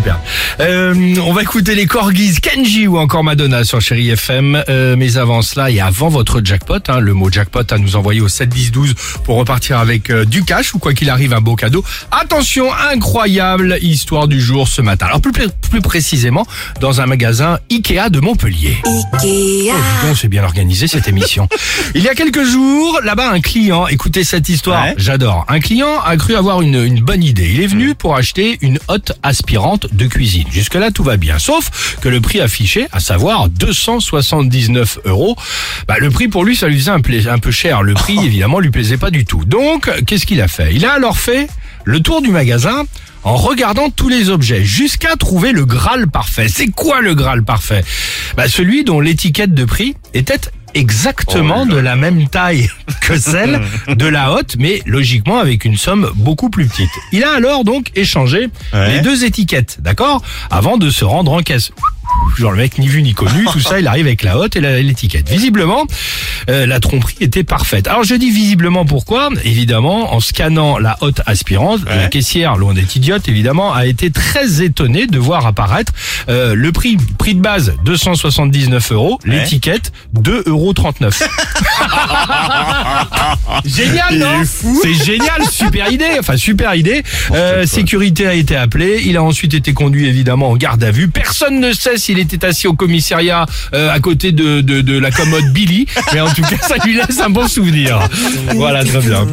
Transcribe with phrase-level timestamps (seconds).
[0.00, 0.18] FM.
[0.60, 4.62] Euh, on va écouter les Corgis, Kenji ou encore Madonna sur Chéri FM.
[4.68, 8.20] Euh, mais avant cela et avant votre jackpot, hein, le mot jackpot à nous envoyer
[8.20, 11.40] au 7 10 12 pour repartir avec euh, du cash ou quoi qu'il arrive un
[11.40, 11.84] beau cadeau.
[12.10, 15.06] Attention, incroyable histoire du jour ce matin.
[15.06, 15.32] Alors plus,
[15.70, 16.46] plus précisément
[16.80, 18.76] dans un magasin Ikea de Montpellier.
[18.84, 19.68] Oh, dis
[20.06, 21.48] donc, c'est bien organisé cette émission.
[21.94, 24.94] Il y a quelques jours, là-bas, un client, écoutez cette histoire, Ouais.
[24.96, 25.44] j'adore.
[25.48, 27.50] Un client a cru avoir une, une bonne idée.
[27.54, 30.41] Il est venu pour acheter une hotte aspirante de cuisine.
[30.50, 31.38] Jusque-là, tout va bien.
[31.38, 35.36] Sauf que le prix affiché, à savoir 279 euros,
[35.86, 36.90] bah, le prix pour lui, ça lui faisait
[37.30, 37.82] un, peu cher.
[37.82, 39.44] Le prix, évidemment, lui plaisait pas du tout.
[39.44, 40.74] Donc, qu'est-ce qu'il a fait?
[40.74, 41.48] Il a alors fait
[41.84, 42.84] le tour du magasin
[43.24, 46.48] en regardant tous les objets jusqu'à trouver le Graal parfait.
[46.48, 47.84] C'est quoi le Graal parfait?
[48.36, 50.40] Bah, Celui dont l'étiquette de prix était
[50.74, 52.68] exactement de la même taille
[53.00, 56.90] que celle de la hotte, mais logiquement avec une somme beaucoup plus petite.
[57.12, 58.94] Il a alors donc échangé Ouais.
[58.94, 60.22] les deux étiquettes, d'accord?
[60.50, 61.70] Avant de se rendre en caisse.
[62.36, 64.60] Genre le mec ni vu ni connu, tout ça, il arrive avec la hotte et
[64.82, 65.28] l'étiquette.
[65.30, 65.86] Visiblement,
[66.48, 67.88] euh, la tromperie était parfaite.
[67.88, 72.94] Alors je dis visiblement pourquoi Évidemment, en scannant la hotte aspirante, la caissière, loin d'être
[72.96, 75.92] idiote, évidemment, a été très étonnée de voir apparaître
[76.28, 80.74] euh, le prix, prix de base 279 euros, l'étiquette 2,39 euros.
[83.64, 86.16] Génial, non C'est génial, super idée.
[86.18, 87.02] Enfin, super idée.
[87.32, 89.02] Euh, sécurité a été appelée.
[89.04, 91.08] Il a ensuite été conduit évidemment en garde à vue.
[91.08, 95.10] Personne ne sait s'il était assis au commissariat euh, à côté de, de, de la
[95.10, 95.86] commode Billy.
[96.12, 97.98] Mais en tout cas, ça lui laisse un bon souvenir.
[98.54, 99.26] Voilà, très bien.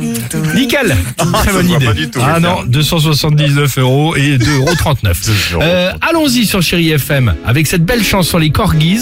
[0.56, 0.96] Nickel.
[1.18, 1.88] Très bonne idée.
[2.22, 5.62] ah non, 279 euros et 2,39 euros.
[5.64, 9.02] Euh, Allons-y sur Chéri FM avec cette belle chanson Les Corgis.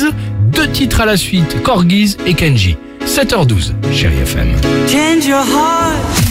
[0.52, 2.78] Deux titres à la suite, Corgis et Kenji.
[3.06, 4.56] 7h12, Chéri FM.
[4.88, 6.28] Change your heart